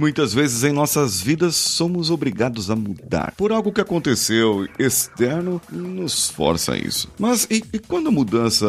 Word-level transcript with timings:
Muitas 0.00 0.32
vezes 0.32 0.64
em 0.64 0.72
nossas 0.72 1.20
vidas 1.20 1.54
somos 1.54 2.10
obrigados 2.10 2.70
a 2.70 2.74
mudar 2.74 3.34
por 3.36 3.52
algo 3.52 3.70
que 3.70 3.82
aconteceu 3.82 4.66
externo 4.78 5.60
nos 5.70 6.30
força 6.30 6.72
a 6.72 6.78
isso. 6.78 7.10
Mas 7.18 7.46
e, 7.50 7.62
e 7.70 7.78
quando 7.78 8.06
a 8.06 8.10
mudança 8.10 8.66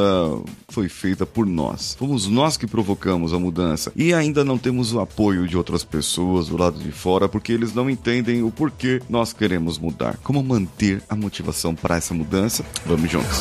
foi 0.67 0.89
feita 0.89 1.25
por 1.25 1.45
nós? 1.45 1.95
Fomos 1.97 2.27
nós 2.27 2.57
que 2.57 2.67
provocamos 2.67 3.33
a 3.33 3.39
mudança 3.39 3.93
e 3.95 4.13
ainda 4.13 4.43
não 4.43 4.57
temos 4.57 4.91
o 4.91 4.99
apoio 4.99 5.47
de 5.47 5.55
outras 5.55 5.85
pessoas 5.85 6.49
do 6.49 6.57
lado 6.57 6.77
de 6.77 6.91
fora 6.91 7.29
porque 7.29 7.53
eles 7.53 7.73
não 7.73 7.89
entendem 7.89 8.43
o 8.43 8.51
porquê 8.51 9.01
nós 9.09 9.31
queremos 9.31 9.79
mudar. 9.79 10.17
Como 10.23 10.43
manter 10.43 11.01
a 11.07 11.15
motivação 11.15 11.73
para 11.73 11.95
essa 11.95 12.13
mudança? 12.13 12.65
Vamos 12.85 13.09
juntos. 13.09 13.39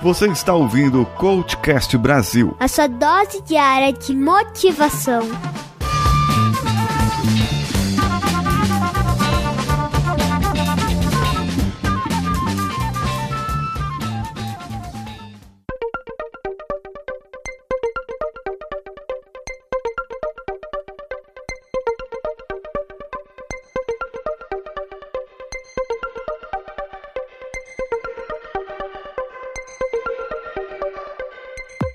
Você 0.00 0.28
está 0.28 0.54
ouvindo 0.54 1.02
o 1.02 1.06
Coachcast 1.06 1.98
Brasil. 1.98 2.56
A 2.60 2.68
sua 2.68 2.86
dose 2.86 3.42
diária 3.42 3.92
de 3.92 4.14
motivação. 4.14 5.28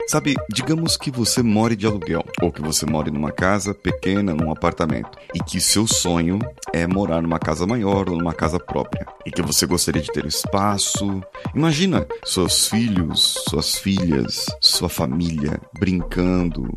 Sabe, 0.09 0.35
digamos 0.51 0.97
que 0.97 1.11
você 1.11 1.43
more 1.43 1.75
de 1.75 1.85
aluguel, 1.85 2.25
ou 2.41 2.51
que 2.51 2.63
você 2.63 2.83
more 2.83 3.11
numa 3.11 3.31
casa 3.31 3.75
pequena, 3.75 4.33
num 4.33 4.51
apartamento, 4.51 5.15
e 5.35 5.39
que 5.39 5.61
seu 5.61 5.85
sonho 5.85 6.39
é 6.73 6.87
morar 6.87 7.21
numa 7.21 7.37
casa 7.37 7.67
maior 7.67 8.09
ou 8.09 8.17
numa 8.17 8.33
casa 8.33 8.59
própria, 8.59 9.05
e 9.23 9.29
que 9.29 9.43
você 9.43 9.67
gostaria 9.67 10.01
de 10.01 10.11
ter 10.11 10.25
espaço. 10.25 11.21
Imagina 11.53 12.07
seus 12.25 12.65
filhos, 12.65 13.35
suas 13.47 13.77
filhas, 13.77 14.47
sua 14.59 14.89
família 14.89 15.61
brincando, 15.79 16.67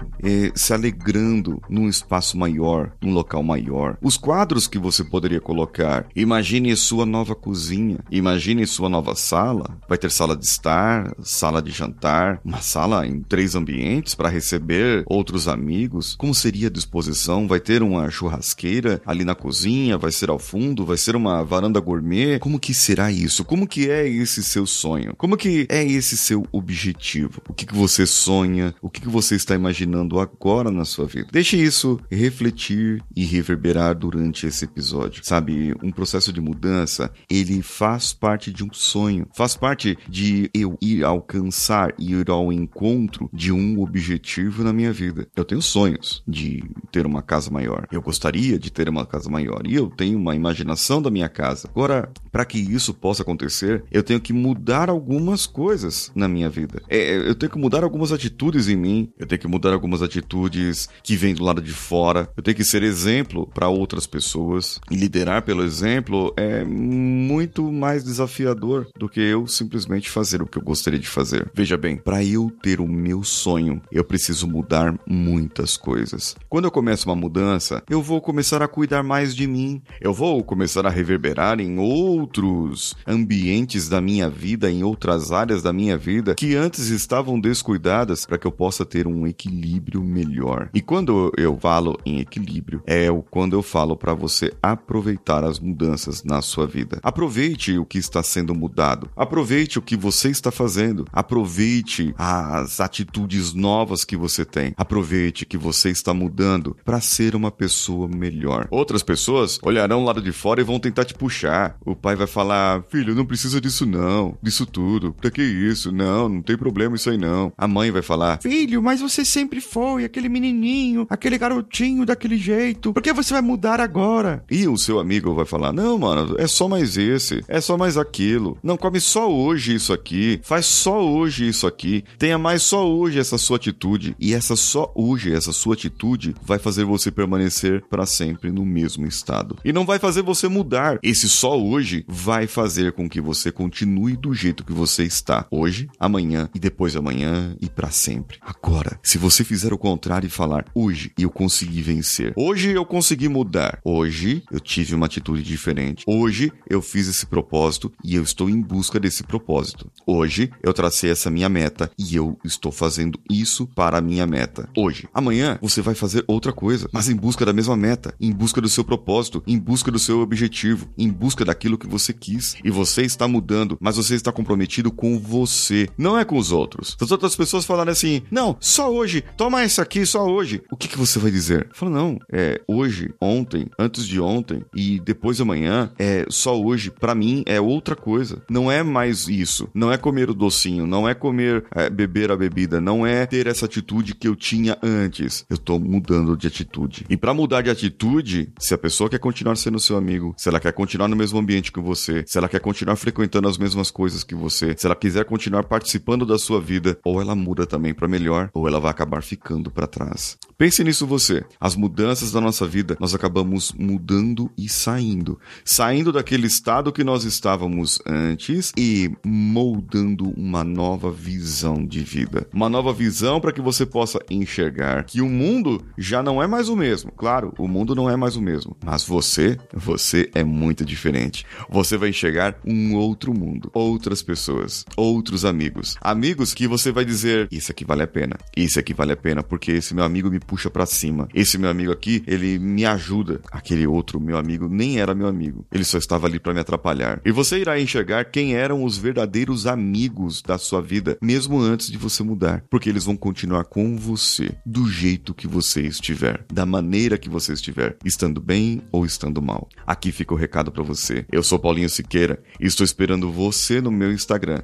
se 0.55 0.75
alegrando 0.75 1.59
num 1.71 1.89
espaço 1.89 2.37
maior, 2.37 2.93
num 3.01 3.15
local 3.15 3.43
maior. 3.43 3.97
Os 4.03 4.19
quadros 4.19 4.67
que 4.67 4.79
você 4.79 5.03
poderia 5.03 5.41
colocar. 5.41 6.07
Imagine 6.15 6.77
sua 6.77 7.07
nova 7.07 7.35
cozinha, 7.35 7.97
imagine 8.11 8.67
sua 8.67 8.91
nova 8.91 9.15
sala. 9.15 9.79
Vai 9.89 9.97
ter 9.97 10.11
sala 10.11 10.37
de 10.37 10.45
estar, 10.45 11.15
sala 11.23 11.63
de 11.63 11.71
jantar, 11.71 12.39
uma 12.45 12.61
sala 12.61 13.07
em 13.07 13.22
três 13.23 13.55
ambientes 13.55 14.15
para 14.15 14.29
receber 14.29 15.05
outros 15.07 15.49
amigos? 15.49 16.15
Como 16.17 16.35
seria 16.35 16.69
a 16.69 16.71
disposição? 16.71 17.47
Vai 17.47 17.61
ter 17.61 17.83
uma 17.83 18.11
churrasqueira 18.11 19.01
ali 19.07 19.25
na 19.25 19.35
cozinha? 19.35 19.99
Vai 19.99 20.13
ser 20.13 20.31
ao 20.31 20.39
fundo? 20.39 20.85
Vai 20.85 20.97
ser 20.97 21.17
uma 21.17 21.45
varanda 21.45 21.81
gourmet? 21.81 22.39
Como 22.39 22.59
que 22.59 22.75
será 22.75 23.11
isso? 23.11 23.45
Como 23.45 23.67
que 23.67 23.91
é 23.91 24.09
esse 24.09 24.43
seu 24.43 24.67
sonho? 24.67 25.15
Como 25.17 25.37
que 25.37 25.67
é 25.69 25.85
esse 25.85 26.17
seu 26.17 26.47
objetivo? 26.53 27.43
O 27.49 27.53
que, 27.53 27.67
que 27.67 27.75
você 27.75 28.07
sonha? 28.07 28.75
O 28.81 28.89
que, 28.89 29.01
que 29.01 29.09
você 29.09 29.35
está 29.35 29.55
imaginando 29.55 30.19
agora 30.19 30.71
na 30.71 30.85
sua 30.85 31.07
vida? 31.07 31.29
Deixe 31.33 31.57
isso 31.57 32.01
refletir 32.11 33.03
e 33.15 33.25
reverberar 33.25 33.95
durante 33.95 34.47
esse 34.47 34.65
episódio. 34.65 35.25
Sabe, 35.25 35.75
um 35.83 35.91
processo 35.91 36.33
de 36.33 36.41
mudança, 36.41 37.11
ele 37.29 37.63
faz 37.63 38.13
parte 38.13 38.53
de 38.53 38.65
um 38.65 38.73
sonho, 38.73 39.27
faz 39.35 39.57
parte 39.57 39.99
de 40.09 40.51
eu 40.55 40.77
ir 40.81 41.05
alcançar, 41.05 41.95
ir 41.99 42.31
ao 42.31 42.53
encontro 42.53 43.12
de 43.33 43.53
um 43.53 43.81
objetivo 43.81 44.63
na 44.63 44.73
minha 44.73 44.93
vida. 44.93 45.27
Eu 45.35 45.45
tenho 45.45 45.63
sonhos 45.63 46.23
de 46.27 46.63
ter 46.91 47.07
uma 47.07 47.23
casa 47.23 47.51
maior. 47.51 47.87
Eu 47.91 48.03
gostaria 48.03 48.59
de 48.59 48.71
ter 48.71 48.89
uma 48.89 49.07
casa 49.07 49.31
maior 49.31 49.63
e 49.67 49.75
eu 49.75 49.89
tenho 49.89 50.19
uma 50.19 50.35
imaginação 50.35 51.01
da 51.01 51.11
minha 51.11 51.29
casa. 51.29 51.69
Agora, 51.69 52.11
para 52.31 52.45
que 52.45 52.59
isso 52.59 52.95
possa 52.95 53.23
acontecer, 53.23 53.85
eu 53.91 54.03
tenho 54.03 54.21
que 54.21 54.33
mudar 54.33 54.89
algumas 54.89 55.47
coisas 55.47 56.11
na 56.15 56.29
minha 56.29 56.49
vida. 56.49 56.83
É, 56.89 56.99
é, 56.99 57.29
eu 57.29 57.35
tenho 57.35 57.51
que 57.51 57.59
mudar 57.59 57.85
algumas 57.85 58.13
atitudes 58.13 58.69
em 58.69 58.77
mim. 58.77 59.13
Eu 59.19 59.27
tenho 59.27 59.41
que 59.41 59.49
mudar 59.49 59.73
algumas 59.73 60.03
atitudes 60.03 60.89
que 61.03 61.17
vêm 61.17 61.35
do 61.35 61.45
lado 61.45 61.61
de 61.61 61.73
fora. 61.73 62.31
Eu 62.37 62.43
tenho 62.43 62.57
que 62.57 62.65
ser 62.65 62.83
exemplo 62.83 63.47
para 63.53 63.69
outras 63.69 64.07
pessoas. 64.07 64.81
E 64.91 64.97
liderar 64.97 65.43
pelo 65.43 65.63
exemplo 65.63 66.33
é 66.37 66.65
muito 66.65 67.71
mais 67.71 68.05
desafiador 68.05 68.89
do 68.97 69.09
que 69.09 69.21
eu 69.21 69.47
simplesmente 69.47 70.11
fazer 70.11 70.43
o 70.43 70.47
que 70.47 70.59
eu 70.59 70.63
gostaria 70.63 70.99
de 70.99 71.09
fazer. 71.09 71.51
Veja 71.55 71.77
bem, 71.77 71.97
para 71.97 72.25
eu 72.25 72.51
ter 72.63 72.81
o 72.81 72.87
meu 72.93 73.25
sonho, 73.25 73.81
eu 73.91 74.05
preciso 74.05 74.47
mudar 74.47 74.95
muitas 75.07 75.77
coisas. 75.77 76.37
Quando 76.49 76.67
eu 76.67 76.71
começo 76.71 77.09
uma 77.09 77.17
mudança, 77.17 77.83
eu 77.89 78.03
vou 78.03 78.21
começar 78.21 78.63
a 78.63 78.69
cuidar 78.69 79.03
mais 79.03 79.35
de 79.35 79.47
mim. 79.47 79.83
Eu 80.01 80.13
vou 80.13 80.43
começar 80.45 80.87
a 80.87 80.91
reverberar 80.91 81.61
em 81.61 81.79
outros 81.79 82.95
ambientes 83.07 83.89
da 83.89 84.01
minha 84.01 84.29
vida, 84.29 84.71
em 84.71 84.85
outras 84.85 85.33
áreas 85.33 85.63
da 85.63 85.73
minha 85.73 85.97
vida 85.97 86.35
que 86.35 86.55
antes 86.55 86.89
estavam 86.89 87.41
descuidadas 87.41 88.27
para 88.27 88.39
que 88.39 88.47
eu 88.47 88.53
possa 88.53 88.85
ter 88.85 89.07
um 89.07 89.27
equilíbrio 89.27 90.03
melhor. 90.03 90.69
E 90.75 90.81
quando 90.81 91.33
eu 91.37 91.59
falo 91.59 91.99
em 92.05 92.21
equilíbrio, 92.21 92.83
é 92.87 93.07
quando 93.31 93.55
eu 93.55 93.63
falo 93.63 93.97
para 93.97 94.15
você 94.15 94.53
aproveitar 94.63 95.45
as 95.45 95.59
mudanças 95.59 96.23
na 96.23 96.43
sua 96.43 96.67
vida. 96.67 96.99
Aproveite 97.03 97.79
o 97.79 97.85
que 97.85 97.99
está 97.99 98.23
sendo 98.23 98.55
mudado. 98.55 99.09
Aproveite 99.17 99.79
o 99.79 99.83
que 99.83 99.97
você 99.97 100.29
está 100.29 100.51
fazendo. 100.51 101.07
Aproveite 101.13 102.15
as 102.19 102.81
atitudes 102.83 103.55
novas 103.55 104.05
que 104.05 104.17
você 104.17 104.45
tem. 104.45 104.75
Aproveite 104.77 105.47
que 105.47 105.57
você 105.57 105.91
está 105.91 106.13
mudando 106.13 106.77
para 106.85 107.01
ser 107.01 107.35
uma 107.35 107.51
pessoa 107.51 108.09
melhor. 108.09 108.67
Outras 108.71 109.03
pessoas 109.03 109.59
olharão 109.63 110.05
lado 110.05 110.21
de 110.21 110.33
fora 110.33 110.61
e 110.61 110.65
vão 110.65 110.79
tentar 110.79 111.05
te 111.05 111.15
puxar. 111.15 111.77
O 111.85 111.95
pai 111.95 112.17
vai 112.17 112.27
falar: 112.27 112.83
Filho, 112.91 113.15
não 113.15 113.25
precisa 113.25 113.61
disso 113.61 113.87
não, 113.87 114.37
disso 114.43 114.67
tudo. 114.67 115.13
Pra 115.13 115.31
que 115.31 115.43
isso? 115.43 115.93
Não, 115.93 116.29
não 116.29 116.43
tem 116.43 116.57
problema 116.57 116.97
isso 116.97 117.11
aí 117.11 117.19
não. 117.19 117.53
A 117.57 117.69
mãe 117.69 117.91
vai 117.91 118.03
falar: 118.03 118.41
Filho, 118.43 118.83
mas 118.83 119.01
você 119.01 119.25
sempre 119.25 119.61
foi 119.61 120.05
aquele 120.05 120.29
menininho, 120.29 121.07
aquele 121.09 121.39
garotinho 121.39 122.05
daquele 122.05 122.37
jeito. 122.37 122.93
Por 122.93 123.03
que 123.03 123.13
você 123.13 123.33
vai 123.33 123.43
mudar 123.43 123.81
agora? 123.81 124.45
E 124.51 124.67
o 124.67 124.77
seu 124.77 124.99
amigo 124.99 125.35
vai 125.35 125.45
falar: 125.45 125.73
Não, 125.73 125.99
mano, 125.99 126.35
é 126.39 126.47
só 126.47 126.69
mais 126.69 126.97
esse, 126.97 127.45
é 127.49 127.61
só 127.61 127.77
mais 127.77 127.97
aquilo. 127.97 128.59
Não 128.63 128.77
come 128.77 129.01
só 129.01 129.31
hoje 129.31 129.75
isso 129.75 129.93
aqui, 129.93 130.41
faz 130.43 130.67
só 130.67 131.03
hoje 131.03 131.49
isso 131.49 131.67
aqui, 131.67 132.05
tenha 132.19 132.39
mais 132.39 132.63
só 132.73 132.91
hoje 132.91 133.19
essa 133.19 133.37
sua 133.37 133.59
atitude. 133.59 134.17
E 134.19 134.33
essa 134.33 134.57
só 134.57 134.91
hoje, 134.95 135.31
essa 135.31 135.53
sua 135.53 135.75
atitude, 135.75 136.35
vai 136.43 136.59
fazer 136.59 136.87
você 136.87 137.11
permanecer 137.11 137.85
para 137.91 138.07
sempre 138.07 138.51
no 138.51 138.65
mesmo 138.65 139.07
estado. 139.07 139.59
E 139.63 139.75
não 139.75 139.85
vai 139.85 139.99
fazer 139.99 140.23
você 140.23 140.49
mudar. 140.49 140.99
Esse 141.03 141.29
só 141.29 141.61
hoje 141.61 142.03
vai 142.09 142.47
fazer 142.47 142.93
com 142.93 143.11
que 143.11 143.21
você 143.21 143.53
continue 143.53 144.17
do 144.17 144.33
jeito 144.33 144.65
que 144.65 144.73
você 144.73 145.05
está. 145.05 145.47
Hoje, 145.51 145.87
amanhã 146.01 146.49
e 146.55 146.59
depois 146.59 146.93
de 146.93 146.99
amanhã 146.99 147.55
e 147.61 147.69
para 147.69 147.91
sempre. 147.91 148.39
Agora, 148.41 148.99
se 149.03 149.19
você 149.19 149.45
fizer 149.45 149.75
o 149.75 149.79
contrário 149.79 150.27
e 150.27 150.31
falar, 150.31 150.65
hoje 150.75 151.13
eu 151.19 151.29
consegui 151.29 151.83
vencer. 151.83 152.33
Hoje 152.35 152.71
eu 152.71 152.87
consegui 152.87 153.29
mudar. 153.29 153.81
Hoje 153.85 154.45
eu 154.51 154.59
tive 154.59 154.95
uma 154.95 155.05
atitude 155.05 155.43
diferente. 155.43 156.05
Hoje 156.07 156.51
eu 156.71 156.81
fiz 156.81 157.07
esse 157.07 157.27
propósito 157.27 157.93
e 158.03 158.15
eu 158.15 158.23
estou 158.23 158.49
em 158.49 158.63
busca 158.63 158.99
desse 158.99 159.23
propósito. 159.23 159.93
Hoje 160.07 160.51
eu 160.63 160.73
tracei 160.73 161.11
essa 161.11 161.31
minha 161.31 161.51
meta 161.51 161.91
e 161.99 162.17
eu 162.17 162.39
estou 162.43 162.62
estou 162.63 162.71
fazendo 162.71 163.19
isso 163.29 163.67
para 163.67 163.99
a 163.99 164.01
minha 164.01 164.25
meta. 164.25 164.69
Hoje. 164.77 165.09
Amanhã 165.13 165.59
você 165.61 165.83
vai 165.83 165.95
fazer 165.95 166.25
outra 166.29 166.53
coisa, 166.53 166.89
mas 166.93 167.09
em 167.09 167.17
busca 167.17 167.45
da 167.45 167.53
mesma 167.53 167.77
meta, 167.77 168.15
em 168.21 168.31
busca 168.31 168.61
do 168.61 168.69
seu 168.69 168.85
propósito, 168.85 169.43
em 169.47 169.59
busca 169.59 169.91
do 169.91 169.99
seu 169.99 170.21
objetivo, 170.21 170.89
em 170.97 171.11
busca 171.11 171.45
daquilo 171.45 171.77
que 171.77 171.89
você 171.89 172.13
quis. 172.13 172.57
E 172.63 172.71
você 172.71 173.03
está 173.03 173.27
mudando, 173.27 173.77
mas 173.81 173.97
você 173.97 174.15
está 174.15 174.31
comprometido 174.31 174.93
com 174.93 175.19
você, 175.19 175.89
não 175.99 176.17
é 176.17 176.25
com 176.25 176.39
os 176.39 176.53
outros. 176.53 176.97
Se 176.97 177.05
as 177.05 177.11
outras 177.11 177.35
pessoas 177.35 177.65
falarem 177.65 177.91
assim, 177.91 178.23
não, 178.31 178.57
só 178.61 178.93
hoje, 178.93 179.25
toma 179.37 179.65
isso 179.65 179.83
aqui 179.83 180.07
só 180.07 180.25
hoje, 180.25 180.63
o 180.71 180.77
que, 180.77 180.87
que 180.87 180.99
você 180.99 181.19
vai 181.19 181.31
dizer? 181.31 181.69
Fala, 181.73 181.91
não, 181.91 182.19
é 182.33 182.61
hoje, 182.69 183.13
ontem, 183.21 183.67
antes 183.79 184.07
de 184.07 184.21
ontem 184.21 184.65
e 184.75 185.01
depois 185.01 185.37
de 185.37 185.43
amanhã, 185.43 185.91
é 185.99 186.27
só 186.29 186.61
hoje, 186.61 186.91
para 186.91 187.15
mim 187.15 187.43
é 187.47 187.61
outra 187.61 187.97
coisa. 187.97 188.43
Não 188.49 188.71
é 188.71 188.83
mais 188.83 189.27
isso. 189.27 189.69
Não 189.75 189.91
é 189.91 189.97
comer 189.97 190.31
o 190.31 190.35
docinho, 190.35 190.87
não 190.87 191.09
é 191.09 191.15
comer, 191.15 191.65
é, 191.75 191.91
beber 191.91 192.31
a 192.31 192.37
bebida 192.37 192.52
bebida, 192.53 192.81
não 192.81 193.07
é 193.07 193.25
ter 193.27 193.47
essa 193.47 193.65
atitude 193.65 194.15
que 194.15 194.29
eu 194.29 194.37
tinha 194.37 194.79
antes. 194.83 195.45
Eu 195.49 195.57
tô 195.57 195.79
mudando 195.79 196.37
de 196.37 196.47
atitude. 196.47 197.07
E 197.09 197.17
para 197.17 197.33
mudar 197.33 197.63
de 197.63 197.71
atitude, 197.71 198.53
se 198.59 198.75
a 198.75 198.79
pessoa 198.79 199.09
quer 199.09 199.19
continuar 199.19 199.57
sendo 199.57 199.81
seu 199.81 199.97
amigo, 199.97 200.35
se 200.37 200.49
ela 200.49 200.61
quer 200.61 200.73
continuar 200.73 201.09
no 201.09 201.17
mesmo 201.17 201.39
ambiente 201.39 201.73
que 201.73 201.81
você, 201.81 202.23
se 202.27 202.37
ela 202.37 202.49
quer 202.49 202.61
continuar 202.61 202.97
frequentando 202.97 203.49
as 203.49 203.57
mesmas 203.57 203.91
coisas 203.91 204.23
que 204.23 204.35
você, 204.35 204.75
se 204.77 204.87
ela 204.87 204.95
quiser 204.95 205.25
continuar 205.25 205.65
participando 205.65 206.27
da 206.27 206.39
sua 206.39 206.61
vida, 206.61 206.99
ou 207.05 207.21
ela 207.21 207.35
muda 207.35 207.67
também 207.67 207.95
para 207.95 208.07
melhor, 208.07 208.51
ou 208.53 208.69
ela 208.69 208.79
vai 208.79 208.91
acabar 208.91 209.23
ficando 209.23 209.71
para 209.71 209.87
trás. 209.87 210.37
Pense 210.63 210.85
nisso 210.85 211.09
você. 211.09 211.45
As 211.61 211.75
mudanças 211.75 212.31
da 212.31 212.41
nossa 212.41 212.65
vida, 212.69 212.97
nós 213.01 213.13
acabamos 213.13 213.73
mudando 213.73 214.49
e 214.57 214.69
saindo. 214.69 215.37
Saindo 215.65 216.13
daquele 216.13 216.47
estado 216.47 216.93
que 216.93 217.03
nós 217.03 217.25
estávamos 217.25 218.01
antes 218.07 218.73
e 218.79 219.11
moldando 219.27 220.31
uma 220.39 220.63
nova 220.63 221.11
visão 221.11 221.85
de 221.85 222.05
vida. 222.05 222.47
Uma 222.53 222.69
nova 222.69 222.93
visão 222.93 223.41
para 223.41 223.51
que 223.51 223.61
você 223.61 223.85
possa 223.85 224.21
enxergar 224.31 225.03
que 225.03 225.21
o 225.21 225.29
mundo 225.29 225.85
já 225.99 226.23
não 226.23 226.41
é 226.41 226.47
mais 226.47 226.69
o 226.69 226.77
mesmo. 226.77 227.11
Claro, 227.11 227.53
o 227.59 227.67
mundo 227.67 227.93
não 227.93 228.09
é 228.09 228.15
mais 228.15 228.37
o 228.37 228.41
mesmo, 228.41 228.77
mas 228.85 229.05
você, 229.05 229.59
você 229.75 230.31
é 230.33 230.45
muito 230.45 230.85
diferente. 230.85 231.45
Você 231.69 231.97
vai 231.97 232.11
enxergar 232.11 232.57
um 232.65 232.95
outro 232.95 233.37
mundo, 233.37 233.69
outras 233.75 234.23
pessoas, 234.23 234.85
outros 234.97 235.45
amigos. 235.45 235.97
Amigos 236.01 236.55
que 236.55 236.69
você 236.69 236.93
vai 236.93 237.05
dizer: 237.05 237.49
Isso 237.51 237.73
aqui 237.73 237.85
vale 237.85 238.05
a 238.05 238.07
pena, 238.07 238.39
isso 238.57 238.79
aqui 238.79 238.95
vale 238.95 239.11
a 239.11 239.17
pena, 239.17 239.43
porque 239.43 239.73
esse 239.73 239.93
meu 239.93 240.05
amigo 240.05 240.31
me 240.31 240.39
puxa 240.53 240.69
para 240.69 240.85
cima. 240.85 241.29
Esse 241.35 241.57
meu 241.57 241.71
amigo 241.71 241.91
aqui, 241.91 242.23
ele 242.27 242.59
me 242.59 242.85
ajuda. 242.85 243.41
Aquele 243.51 243.87
outro 243.87 244.21
meu 244.21 244.37
amigo 244.37 244.69
nem 244.69 245.01
era 245.01 245.15
meu 245.15 245.27
amigo, 245.27 245.65
ele 245.73 245.83
só 245.83 245.97
estava 245.97 246.27
ali 246.27 246.39
para 246.39 246.53
me 246.53 246.61
atrapalhar. 246.61 247.23
E 247.25 247.33
você 247.33 247.59
irá 247.59 247.81
enxergar 247.81 248.27
quem 248.27 248.55
eram 248.55 248.85
os 248.85 248.99
verdadeiros 248.99 249.67
amigos 249.67 250.43
da 250.43 250.59
sua 250.59 250.83
vida, 250.83 251.17
mesmo 251.23 251.59
antes 251.59 251.91
de 251.91 251.97
você 251.97 252.23
mudar, 252.23 252.63
porque 252.69 252.91
eles 252.91 253.05
vão 253.05 253.17
continuar 253.17 253.65
com 253.65 253.97
você, 253.97 254.55
do 254.67 254.87
jeito 254.87 255.33
que 255.33 255.47
você 255.47 255.81
estiver, 255.81 256.45
da 256.53 256.67
maneira 256.67 257.17
que 257.17 257.31
você 257.31 257.55
estiver, 257.55 257.97
estando 258.05 258.39
bem 258.39 258.83
ou 258.93 259.07
estando 259.07 259.41
mal. 259.41 259.71
Aqui 259.87 260.13
fica 260.13 260.35
o 260.35 260.37
recado 260.37 260.71
para 260.71 260.83
você. 260.83 261.25
Eu 261.33 261.43
sou 261.43 261.59
Paulinho 261.59 261.89
Siqueira 261.89 262.43
e 262.61 262.67
estou 262.67 262.85
esperando 262.85 263.33
você 263.33 263.81
no 263.81 263.91
meu 263.91 264.13
Instagram, 264.13 264.61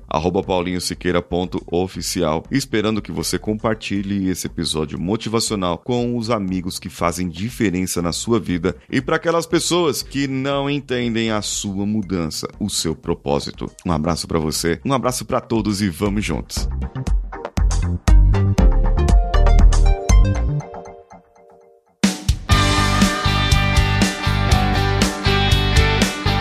paulinhosiqueira.oficial, 0.46 2.44
esperando 2.50 3.00
que 3.00 3.10
você 3.10 3.38
compartilhe 3.38 4.28
esse 4.28 4.46
episódio 4.48 5.00
motivacional 5.00 5.77
com 5.84 6.16
os 6.16 6.30
amigos 6.30 6.78
que 6.78 6.88
fazem 6.88 7.28
diferença 7.28 8.02
na 8.02 8.12
sua 8.12 8.38
vida 8.38 8.76
e 8.90 9.00
para 9.00 9.16
aquelas 9.16 9.46
pessoas 9.46 10.02
que 10.02 10.26
não 10.26 10.68
entendem 10.68 11.30
a 11.30 11.40
sua 11.40 11.86
mudança, 11.86 12.48
o 12.60 12.68
seu 12.68 12.94
propósito. 12.94 13.70
Um 13.86 13.92
abraço 13.92 14.28
para 14.28 14.38
você, 14.38 14.80
um 14.84 14.92
abraço 14.92 15.24
para 15.24 15.40
todos 15.40 15.80
e 15.80 15.88
vamos 15.88 16.24
juntos. 16.24 16.68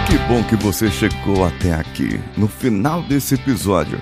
Que 0.08 0.18
bom 0.30 0.44
que 0.44 0.56
você 0.56 0.90
chegou 0.90 1.46
até 1.46 1.74
aqui. 1.74 2.20
No 2.38 2.48
final 2.48 3.02
desse 3.04 3.36
episódio, 3.36 4.02